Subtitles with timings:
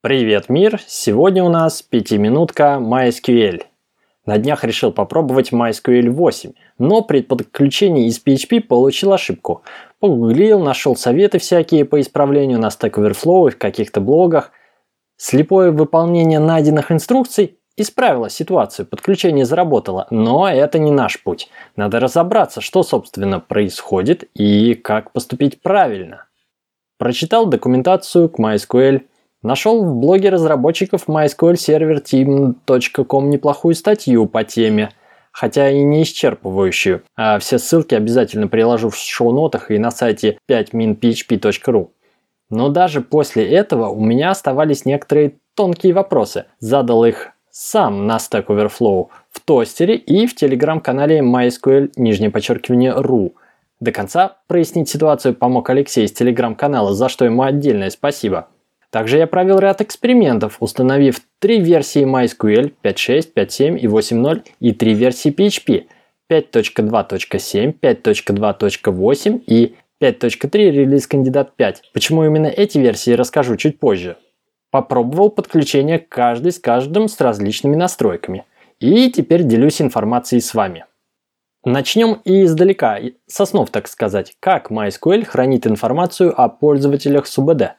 [0.00, 0.80] Привет, мир!
[0.86, 3.64] Сегодня у нас пятиминутка MySQL.
[4.26, 9.64] На днях решил попробовать MySQL 8, но при подключении из PHP получил ошибку.
[9.98, 14.52] Погуглил, нашел советы всякие по исправлению на Stack Overflow и в каких-то блогах.
[15.16, 21.50] Слепое выполнение найденных инструкций исправило ситуацию, подключение заработало, но это не наш путь.
[21.74, 26.26] Надо разобраться, что собственно происходит и как поступить правильно.
[26.98, 29.02] Прочитал документацию к MySQL
[29.42, 34.90] Нашел в блоге разработчиков mysqlserverteam.com неплохую статью по теме,
[35.30, 41.90] хотя и не исчерпывающую, а все ссылки обязательно приложу в шоу-нотах и на сайте 5minphp.ru.
[42.50, 46.46] Но даже после этого у меня оставались некоторые тонкие вопросы.
[46.58, 53.34] Задал их сам на Stack Overflow, в тостере и в телеграм-канале MySQL, нижнее подчеркивание, ru.
[53.78, 58.48] До конца прояснить ситуацию помог Алексей из телеграм-канала, за что ему отдельное спасибо.
[58.90, 64.94] Также я провел ряд экспериментов, установив три версии MySQL 5.6, 5.7 и 8.0 и три
[64.94, 65.86] версии PHP
[66.30, 71.90] 5.2.7, 5.2.8 и 5.3 релиз кандидат 5.
[71.92, 74.16] Почему именно эти версии расскажу чуть позже.
[74.70, 78.44] Попробовал подключение каждый с каждым с различными настройками.
[78.80, 80.84] И теперь делюсь информацией с вами.
[81.64, 87.74] Начнем издалека, со снов так сказать, как MySQL хранит информацию о пользователях с УБД.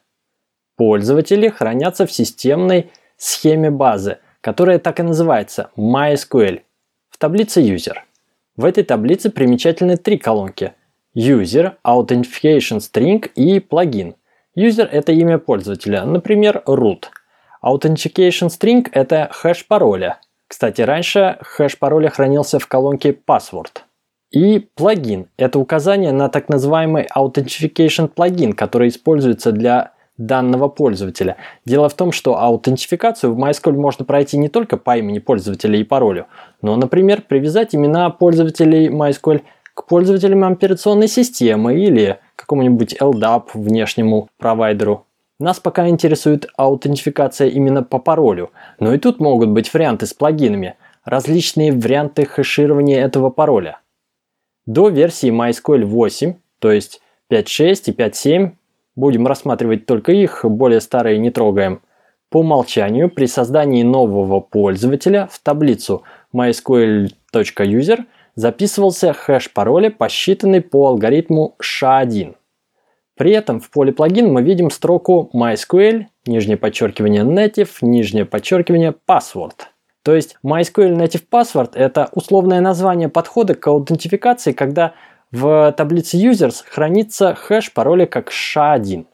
[0.80, 6.62] Пользователи хранятся в системной схеме базы, которая так и называется MySQL,
[7.10, 7.98] в таблице User.
[8.56, 10.72] В этой таблице примечательны три колонки–
[11.18, 14.16] User, Authentication String и плагин.
[14.58, 17.08] User– это имя пользователя, например, root.
[17.62, 20.22] Authentication String– это хэш пароля.
[20.48, 23.82] Кстати, раньше хэш пароля хранился в колонке Password.
[24.32, 31.38] И плагин– это указание на так называемый Authentication плагин, который используется для данного пользователя.
[31.66, 35.84] Дело в том, что аутентификацию в MySQL можно пройти не только по имени пользователя и
[35.84, 36.28] паролю,
[36.62, 39.42] но, например, привязать имена пользователей MySQL
[39.74, 45.06] к пользователям операционной системы или какому-нибудь LDAP внешнему провайдеру.
[45.40, 50.76] Нас пока интересует аутентификация именно по паролю, но и тут могут быть варианты с плагинами,
[51.06, 53.80] различные варианты хеширования этого пароля.
[54.66, 57.02] До версии MySQL 8, то есть
[57.32, 58.52] 5.6 и 5.7
[59.00, 61.82] Будем рассматривать только их, более старые не трогаем.
[62.30, 66.04] По умолчанию при создании нового пользователя в таблицу
[66.36, 68.04] mysql.user
[68.36, 72.36] записывался хэш пароля, посчитанный по алгоритму SHA-1.
[73.16, 79.62] При этом в поле плагин мы видим строку MySQL, нижнее подчеркивание native, нижнее подчеркивание password.
[80.04, 84.94] То есть MySQL Native Password– это условное название подхода к аутентификации, когда
[85.32, 89.06] в таблице users хранится хэш пароля как SHA-1.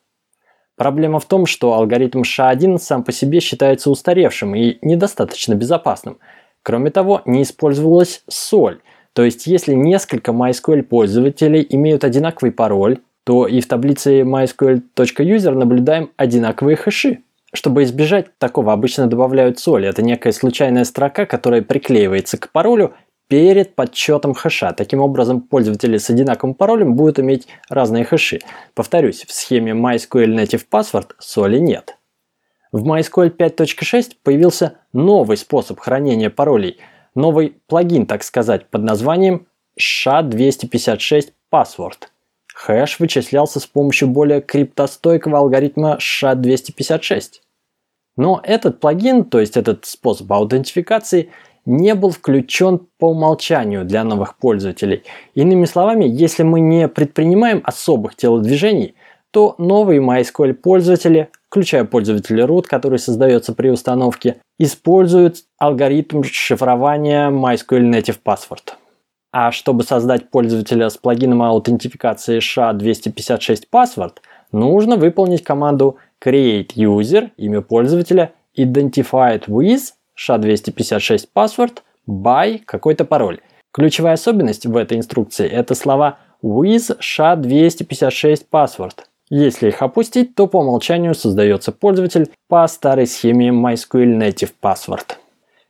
[0.77, 6.17] Проблема в том, что алгоритм SHA-1 сам по себе считается устаревшим и недостаточно безопасным.
[6.63, 8.81] Кроме того, не использовалась соль.
[9.13, 16.11] То есть, если несколько MySQL пользователей имеют одинаковый пароль, то и в таблице mysql.user наблюдаем
[16.17, 17.19] одинаковые хэши.
[17.53, 19.85] Чтобы избежать такого, обычно добавляют соль.
[19.85, 22.93] Это некая случайная строка, которая приклеивается к паролю
[23.27, 24.73] перед подсчетом хэша.
[24.73, 28.39] Таким образом, пользователи с одинаковым паролем будут иметь разные хэши.
[28.73, 31.97] Повторюсь, в схеме MySQL Native Password соли нет.
[32.71, 36.77] В MySQL 5.6 появился новый способ хранения паролей,
[37.15, 39.47] новый плагин, так сказать, под названием
[39.79, 42.09] SHA-256 Password.
[42.53, 47.23] Хэш вычислялся с помощью более криптостойкого алгоритма SHA-256.
[48.17, 51.31] Но этот плагин, то есть этот способ аутентификации,
[51.65, 55.03] не был включен по умолчанию для новых пользователей.
[55.33, 58.95] Иными словами, если мы не предпринимаем особых телодвижений,
[59.31, 67.91] то новые MySQL пользователи, включая пользователя root, который создается при установке, используют алгоритм шифрования MySQL
[67.91, 68.75] Native Password.
[69.33, 74.19] А чтобы создать пользователя с плагином аутентификации SHA-256 Password,
[74.53, 83.39] нужно выполнить команду create user, имя пользователя, identified with SHA-256 password by какой-то пароль.
[83.71, 88.93] Ключевая особенность в этой инструкции– это слова with SHA-256 password.
[89.29, 95.15] Если их опустить, то по умолчанию создается пользователь по старой схеме MySQL Native Password.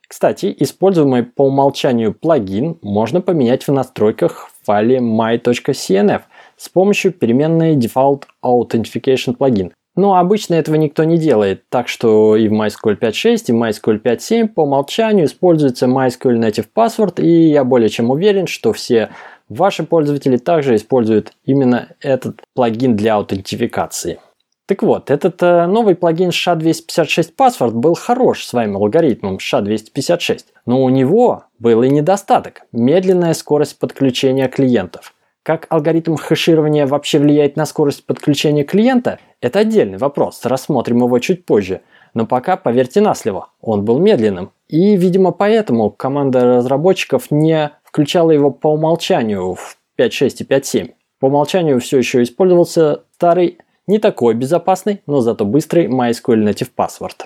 [0.07, 6.21] Кстати, используемый по умолчанию плагин можно поменять в настройках в файле my.cnf
[6.57, 9.71] с помощью переменной Default Authentication Plugin.
[9.95, 14.01] Но обычно этого никто не делает, так что и в MySQL 5.6, и в MySQL
[14.01, 19.09] 5.7 по умолчанию используется MySQL Native Password, и я более чем уверен, что все
[19.47, 24.19] ваши пользователи также используют именно этот плагин для аутентификации.
[24.67, 30.89] Так вот, этот э, новый плагин SHA-256 Password был хорош своим алгоритмом SHA-256, но у
[30.89, 35.13] него был и недостаток– медленная скорость подключения клиентов.
[35.45, 41.45] Как алгоритм хэширования вообще влияет на скорость подключения клиента– это отдельный вопрос, рассмотрим его чуть
[41.45, 41.81] позже.
[42.15, 44.53] Но пока, поверьте на слово, он был медленным.
[44.67, 50.93] И, видимо, поэтому команда разработчиков не включала его по умолчанию в 5.6 и 5.7.
[51.19, 57.25] По умолчанию все еще использовался старый не такой безопасный, но зато быстрый MySQL Native Password.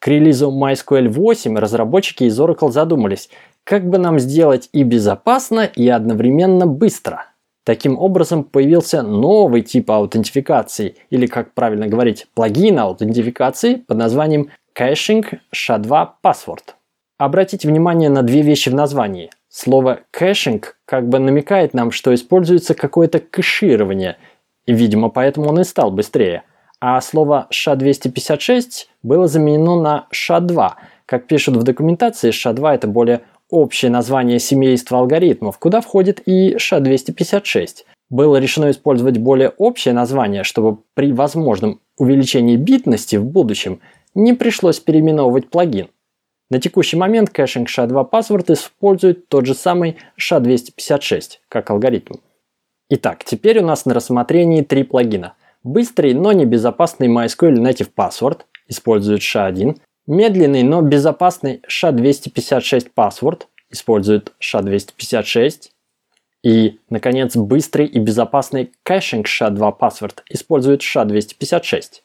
[0.00, 3.30] К релизу MySQL 8 разработчики из Oracle задумались,
[3.62, 7.26] как бы нам сделать и безопасно, и одновременно быстро.
[7.64, 15.24] Таким образом появился новый тип аутентификации, или как правильно говорить, плагин аутентификации под названием Caching
[15.54, 16.74] SHA-2 Password.
[17.18, 19.30] Обратите внимание на две вещи в названии.
[19.48, 24.16] Слово caching как бы намекает нам, что используется какое-то кэширование–
[24.66, 26.44] и, видимо, поэтому он и стал быстрее.
[26.80, 30.72] А слово SHA-256 было заменено на SHA-2.
[31.06, 37.84] Как пишут в документации, SHA-2 это более общее название семейства алгоритмов, куда входит и SHA-256.
[38.10, 43.80] Было решено использовать более общее название, чтобы при возможном увеличении битности в будущем
[44.14, 45.88] не пришлось переименовывать плагин.
[46.50, 52.14] На текущий момент caching SHA-2 Password использует тот же самый SHA-256 как алгоритм.
[52.90, 55.34] Итак, теперь у нас на рассмотрении три плагина.
[55.62, 59.78] Быстрый, но не безопасный MySQL Native Password использует SHA-1.
[60.12, 65.70] Медленный, но безопасный SHA-256 Password использует SHA-256.
[66.42, 72.02] И, наконец, быстрый и безопасный caching SHA-2 Password использует SHA-256.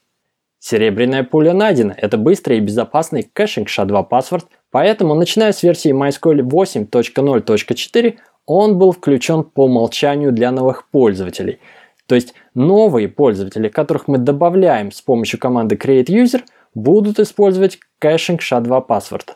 [0.57, 1.93] Серебряная пуля найдена.
[1.97, 8.15] Это быстрый и безопасный caching SHA-2 Password, поэтому, начиная с версии MySQL 8.0.4,
[8.45, 11.59] он был включен по умолчанию для новых пользователей.
[12.05, 16.43] То есть новые пользователи, которых мы добавляем с помощью команды create user,
[16.77, 19.29] будут использовать caching SHA-2 Password.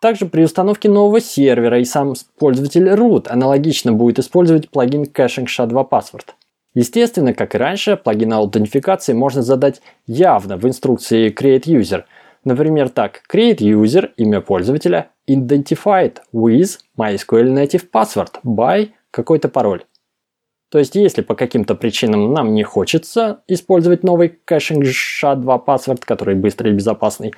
[0.00, 5.88] Также при установке нового сервера и сам пользователь root аналогично будет использовать плагин caching SHA-2
[5.88, 6.26] Password.
[6.74, 12.14] Естественно, как и раньше, плагин аутентификации можно задать явно в инструкции create user –
[12.44, 13.22] Например, так.
[13.32, 19.84] Create user, имя пользователя, identified with MySQL native password by какой-то пароль.
[20.74, 26.34] То есть, если по каким-то причинам нам не хочется использовать новый caching SHA-2 password, который
[26.34, 27.32] быстрый и безопасный,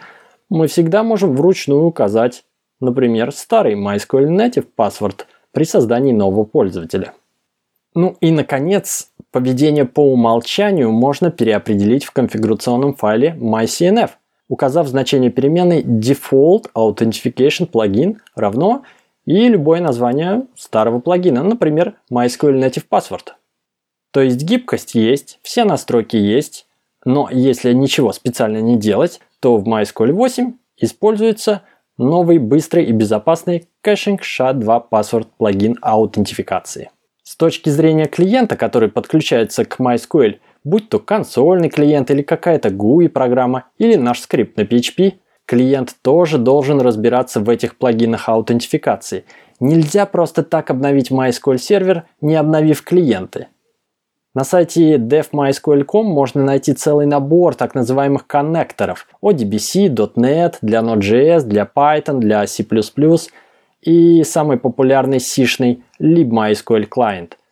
[0.48, 2.44] мы всегда можем вручную указать,
[2.80, 7.12] например, старый MySQL native password при создании нового пользователя.
[7.94, 14.12] Ну и, наконец, поведение по умолчанию можно переопределить в конфигурационном файле my.cnf–
[14.48, 18.82] указав значение переменной default authentication plugin равно
[19.26, 23.32] и любое название старого плагина, например, MySQL Native Password.
[24.12, 26.66] То есть гибкость есть, все настройки есть,
[27.04, 31.62] но если ничего специально не делать, то в MySQL 8 используется
[31.98, 36.90] новый быстрый и безопасный caching SHA-2 Password плагин аутентификации.
[37.22, 43.08] С точки зрения клиента, который подключается к MySQL будь то консольный клиент или какая-то GUI
[43.08, 45.14] программа или наш скрипт на PHP,
[45.46, 49.24] клиент тоже должен разбираться в этих плагинах аутентификации.
[49.60, 53.46] Нельзя просто так обновить MySQL сервер, не обновив клиенты.
[54.34, 61.66] На сайте devmysql.com можно найти целый набор так называемых коннекторов ODBC, .NET, для Node.js, для
[61.74, 62.66] Python, для C++
[63.80, 67.32] и самый популярный сишный libmysql client–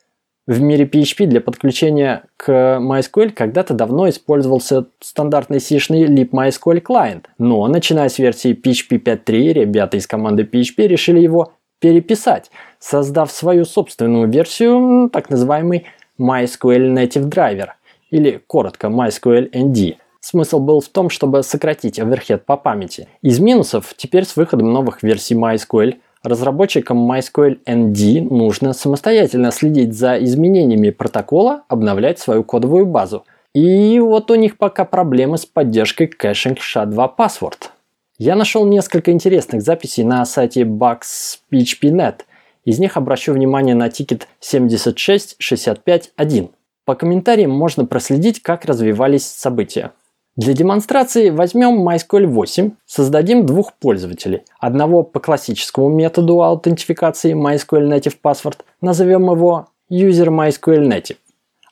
[0.46, 7.66] в мире PHP для подключения к MySQL когда-то давно использовался стандартный C-шный libmysql client, но
[7.66, 14.28] начиная с версии PHP 5.3 ребята из команды PHP решили его переписать, создав свою собственную
[14.28, 15.86] версию, так называемый
[16.20, 17.68] MySQL Native Driver,
[18.10, 19.96] или коротко MySQL ND.
[20.20, 23.08] Смысл был в том, чтобы сократить overhead по памяти.
[23.20, 30.16] Из минусов теперь с выходом новых версий MySQL Разработчикам MySQL ND нужно самостоятельно следить за
[30.24, 33.26] изменениями протокола, обновлять свою кодовую базу.
[33.54, 37.68] И вот у них пока проблемы с поддержкой caching SHA-2 Password.
[38.16, 42.20] Я нашел несколько интересных записей на сайте bugs.php.net.
[42.64, 46.48] Из них обращу внимание на тикет 76651.
[46.86, 49.92] По комментариям можно проследить, как развивались события.
[50.36, 54.42] Для демонстрации возьмем MySQL 8, создадим двух пользователей.
[54.58, 61.18] Одного по классическому методу аутентификации MySQL Native Password, назовем его User MySQL Native.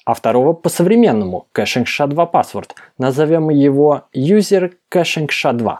[0.05, 5.77] А второго по современному Caching SHA-2 Password, назовем его User Caching SHA-2.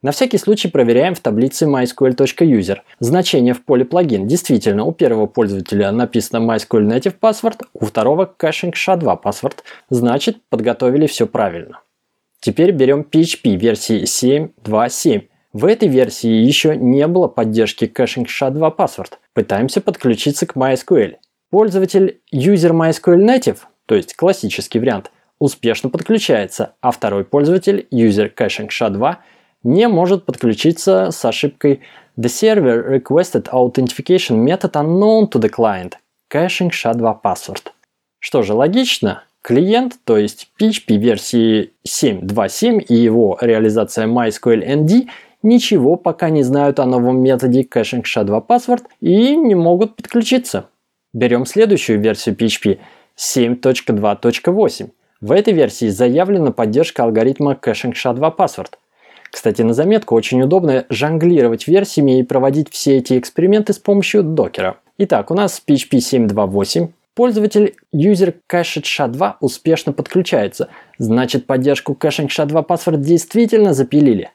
[0.00, 2.78] На всякий случай проверяем в таблице mysql.user.
[2.98, 4.26] Значение в поле плагин.
[4.26, 9.58] Действительно, у первого пользователя написано MySQL Native Password, у второго caching SHA-2 Password.
[9.90, 11.80] Значит, подготовили все правильно.
[12.42, 15.28] Теперь берем PHP версии 7.2.7.
[15.52, 19.12] В этой версии еще не было поддержки caching SHA-2 Password.
[19.32, 21.18] Пытаемся подключиться к MySQL.
[21.50, 28.70] Пользователь User MySQL Native, то есть классический вариант, успешно подключается, а второй пользователь User Caching
[28.70, 29.16] SHA-2
[29.62, 31.82] не может подключиться с ошибкой
[32.18, 35.92] The server requested authentication method unknown to the client.
[36.28, 37.68] Caching SHA-2 password.
[38.18, 45.08] Что же логично, клиент, то есть PHP версии 7.2.7 и его реализация MySQL ND
[45.42, 50.66] ничего пока не знают о новом методе Caching SHA-2 password и не могут подключиться.
[51.12, 52.78] Берем следующую версию PHP
[53.16, 54.90] 7.2.8.
[55.20, 58.70] В этой версии заявлена поддержка алгоритма Caching SHA-2 password.
[59.30, 64.76] Кстати, на заметку очень удобно жонглировать версиями и проводить все эти эксперименты с помощью докера.
[64.98, 66.88] Итак, у нас PHP 7.2.8.
[67.14, 70.70] Пользователь user cached SHA-2 успешно подключается.
[70.96, 74.30] Значит, поддержку caching SHA-2 password действительно запилили.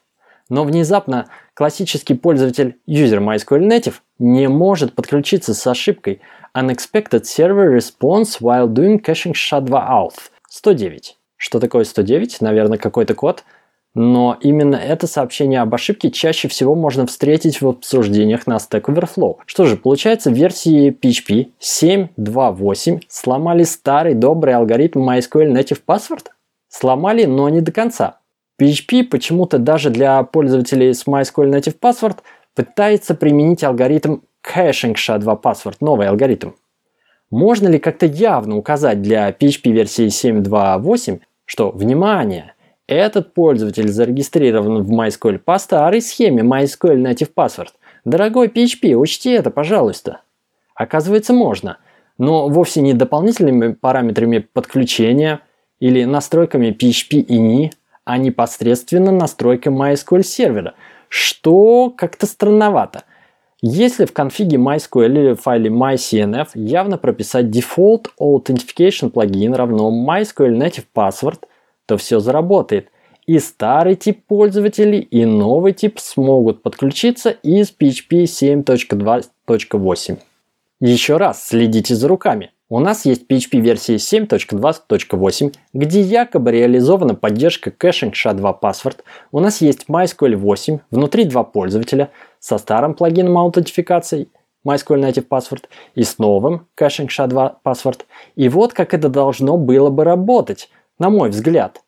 [0.50, 6.22] Но внезапно классический пользователь user MySQL Native не может подключиться с ошибкой
[6.55, 11.17] Unexpected Server Response while doing caching SHA-2 auth 109.
[11.36, 12.41] Что такое 109?
[12.41, 13.43] Наверное, какой-то код–
[13.94, 19.38] но именно это сообщение об ошибке чаще всего можно встретить в обсуждениях на Stack Overflow.
[19.46, 26.27] Что же, получается, версии PHP 7.2.8 сломали старый добрый алгоритм MySQL Native Password?
[26.70, 28.20] Сломали, но не до конца.
[28.62, 32.17] PHP почему-то даже для пользователей с MySQL Native Password
[32.56, 36.51] пытается применить алгоритм Caching SHA-2 Password, новый алгоритм.
[37.29, 42.53] Можно ли как-то явно указать для PHP версии 7.2.8, что, внимание,
[42.88, 47.70] этот пользователь зарегистрирован в MySQL по старой схеме MySQL Native Password.
[48.06, 50.22] Дорогой PHP, учти это, пожалуйста.
[50.74, 51.77] Оказывается, можно,
[52.17, 55.41] но вовсе не дополнительными параметрами подключения
[55.79, 57.72] или настройками PHP и NI,
[58.06, 60.75] а непосредственно настройкой MySQL сервера,
[61.10, 63.03] что как-то странновато.
[63.62, 70.58] Если в конфиге MySQL или в файле my.cnf явно прописать Default Authentication plugin равно MySQL
[70.58, 71.39] Native Password–
[71.88, 72.91] то все заработает.
[73.25, 80.20] И старый тип пользователей, и новый тип смогут подключиться из PHP 7.2.8.
[80.79, 82.51] Еще раз следите за руками.
[82.70, 88.98] У нас есть PHP версии 7.2.8, где якобы реализована поддержка caching SHA-2 Password.
[89.32, 94.27] У нас есть MySQL 8, внутри два пользователя, со старым плагином аутентификации
[94.65, 95.63] MySQL Native Password
[95.96, 98.01] и с новым caching SHA-2 Password.
[98.36, 101.82] И вот как это должно было бы работать на мой взгляд.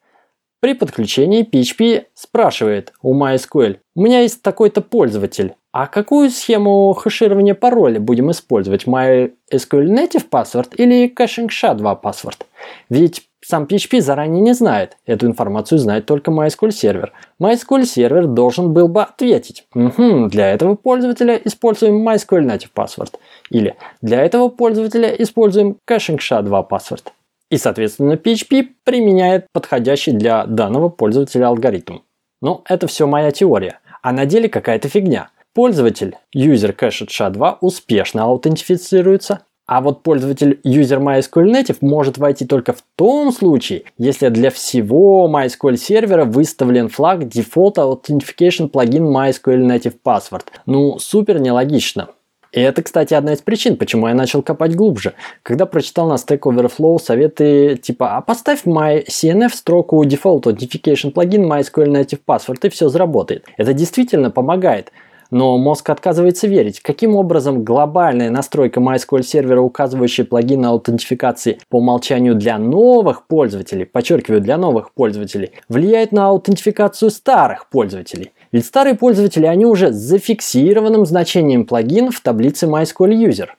[0.61, 7.53] При подключении PHP спрашивает у MySQL, у меня есть такой-то пользователь, а какую схему хеширования
[7.53, 8.85] пароля будем использовать?
[8.85, 12.45] MySQL Native Password или Caching SHA-2 Password?
[12.89, 14.97] Ведь сам PHP заранее не знает.
[15.05, 17.13] Эту информацию знает только MySQL сервер.
[17.39, 19.65] MySQL сервер должен был бы ответить.
[19.75, 23.13] Угу, для этого пользователя используем MySQL Native Password.
[23.51, 27.03] Или для этого пользователя используем Caching SHA-2 Password.
[27.49, 31.99] И, соответственно, PHP применяет подходящий для данного пользователя алгоритм.
[32.41, 33.79] Но это все моя теория.
[34.01, 35.29] А на деле какая-то фигня.
[35.53, 42.73] Пользователь user cached SHA-2 успешно аутентифицируется, а вот пользователь user MySQL Native может войти только
[42.73, 49.95] в том случае, если для всего MySQL сервера выставлен флаг Default Authentication плагин MySQL Native
[50.03, 50.45] Password.
[50.65, 52.09] Ну, супер нелогично.
[52.51, 55.13] И это, кстати, одна из причин, почему я начал копать глубже.
[55.43, 61.87] Когда прочитал на Stack Overflow советы типа «А поставь MyCNF строку Default Authentication плагин MySQL
[61.87, 63.45] Native Password и все заработает».
[63.57, 64.91] Это действительно помогает.
[65.31, 72.33] Но мозг отказывается верить, каким образом глобальная настройка MySQL сервера, указывающая плагин аутентификации по умолчанию
[72.33, 78.31] для новых пользователей, подчеркиваю, для новых пользователей, влияет на аутентификацию старых пользователей.
[78.51, 83.49] Ведь старые пользователи, они уже с зафиксированным значением плагина в таблице MySQL User.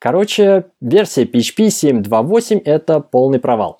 [0.00, 3.78] Короче, версия PHP 7.2.8 это полный провал.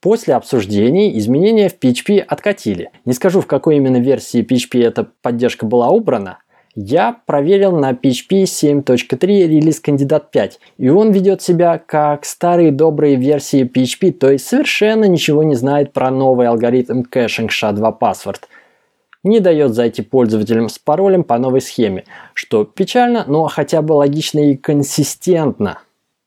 [0.00, 2.90] После обсуждений изменения в PHP откатили.
[3.04, 6.38] Не скажу, в какой именно версии PHP эта поддержка была убрана.
[6.74, 13.16] Я проверил на PHP 7.3 релиз кандидат 5, и он ведет себя как старые добрые
[13.16, 18.40] версии PHP, то есть совершенно ничего не знает про новый алгоритм caching SHA-2 Password–
[19.24, 24.38] не дает зайти пользователям с паролем по новой схеме, что печально, но хотя бы логично
[24.38, 25.78] и консистентно.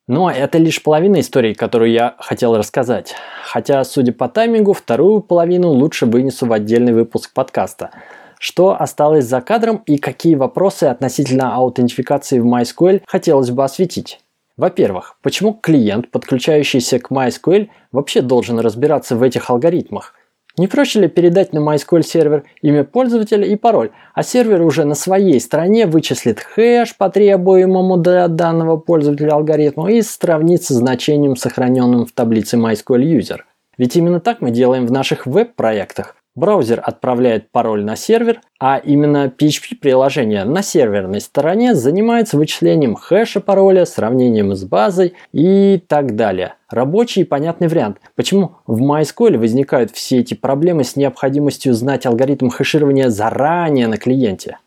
[0.08, 3.16] Но это лишь половина истории, которую я хотел рассказать.
[3.46, 7.92] Хотя, судя по таймингу, вторую половину лучше вынесу в отдельный выпуск подкаста.
[8.40, 14.20] что осталось за кадром и какие вопросы относительно аутентификации в MySQL хотелось бы осветить.
[14.58, 20.16] Во-первых, почему клиент, подключающийся к MySQL, вообще должен разбираться в этих алгоритмах?
[20.58, 24.96] Не проще ли передать на MySQL сервер имя пользователя и пароль, а сервер уже на
[24.96, 32.05] своей стороне вычислит хэш по требуемому для данного пользователя алгоритму и сравнит со значением, сохраненным
[32.05, 33.39] в таблице MySQL User?
[33.77, 36.15] Ведь именно так мы делаем в наших веб-проектах.
[36.34, 43.86] Браузер отправляет пароль на сервер, а именно PHP-приложение на серверной стороне занимается вычислением хэша пароля,
[43.86, 46.54] сравнением с базой и так далее.
[46.70, 47.98] Рабочий и понятный вариант.
[48.16, 54.58] Почему в MySQL возникают все эти проблемы с необходимостью знать алгоритм хэширования заранее на клиенте?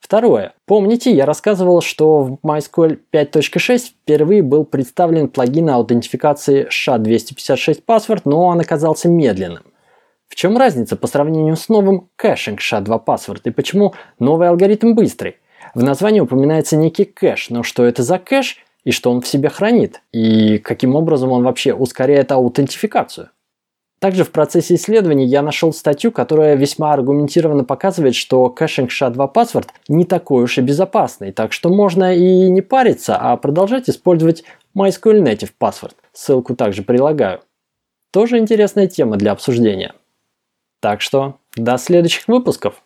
[0.00, 0.54] Второе.
[0.66, 8.46] Помните, я рассказывал, что в MySQL 5.6 впервые был представлен плагин аутентификации SHA-256 Password, но
[8.46, 9.62] он оказался медленным.
[10.30, 15.36] В чем разница по сравнению с новым caching SHA-2 Password и почему новый алгоритм быстрый?
[15.74, 19.48] В названии упоминается некий кэш, но что это за кэш и что он в себе
[19.48, 20.00] хранит?
[20.12, 23.30] И каким образом он вообще ускоряет аутентификацию?
[23.98, 29.66] Также в процессе исследований я нашел статью, которая весьма аргументированно показывает, что caching SHA-2 Password
[29.88, 34.44] не такой уж и безопасный, так что можно и не париться, а продолжать использовать
[34.78, 35.96] MySQL Native Password.
[36.12, 37.40] Ссылку также прилагаю.
[38.12, 39.92] Тоже интересная тема для обсуждения.
[40.80, 42.82] Так что до следующих выпусков.